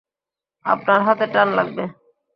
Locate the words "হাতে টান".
1.05-1.47